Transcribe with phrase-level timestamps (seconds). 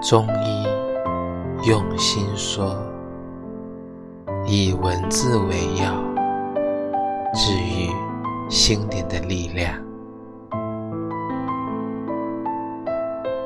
[0.00, 0.64] 中医
[1.68, 2.76] 用心说，
[4.46, 5.92] 以文字为药，
[7.34, 7.90] 治愈
[8.48, 9.74] 心灵的力量。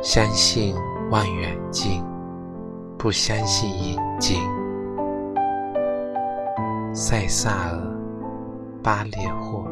[0.03, 0.75] 相信
[1.11, 2.05] 望远镜，
[2.99, 4.39] 不相信眼睛。
[6.93, 7.77] 塞萨尔·
[8.83, 9.65] 巴列霍。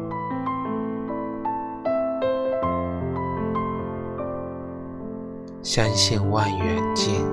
[5.63, 7.23] 相信望远镜，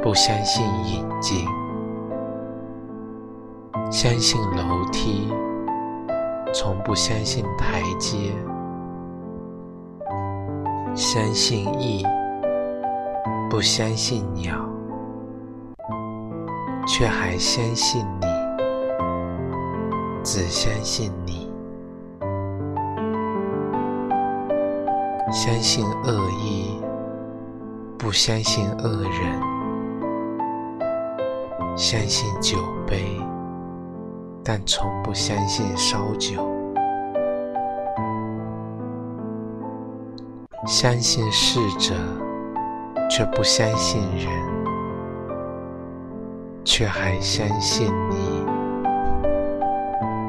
[0.00, 1.44] 不相信眼睛；
[3.90, 5.28] 相信楼梯，
[6.54, 8.32] 从不相信台阶；
[10.94, 12.06] 相信翼，
[13.50, 14.54] 不相信鸟，
[16.86, 18.26] 却还相信你，
[20.22, 21.50] 只相信你；
[25.32, 26.85] 相信恶意。
[27.98, 29.40] 不相信恶人，
[31.76, 33.20] 相信酒杯，
[34.44, 36.40] 但从不相信烧酒；
[40.66, 41.94] 相信逝者，
[43.10, 44.28] 却不相信人，
[46.64, 48.46] 却还相信你，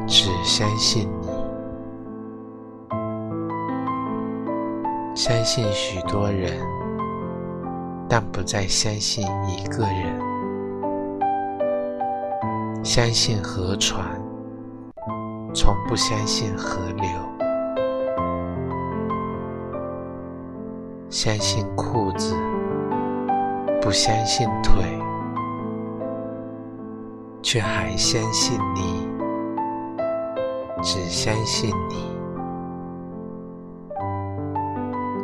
[0.07, 1.27] 只相信你，
[5.13, 6.57] 相信许多人。
[8.09, 10.19] 但不再相信一个人，
[12.81, 14.01] 相信河船，
[15.53, 17.05] 从不相信河流；
[21.09, 22.33] 相信裤子，
[23.81, 24.85] 不相信腿，
[27.41, 29.05] 却还相信你，
[30.81, 32.09] 只相信你，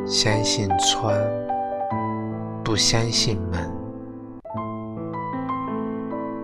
[0.05, 1.13] 相信窗。
[2.63, 3.69] 不相信门，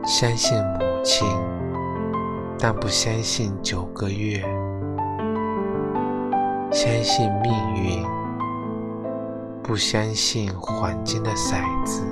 [0.04, 1.26] 相信母亲，
[2.60, 4.42] 但不相信九个月；
[6.72, 8.06] 相信命运，
[9.64, 12.04] 不相信黄金的骰子，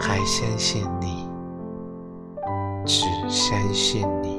[0.00, 1.30] 还相信你，
[2.84, 4.31] 只相信你。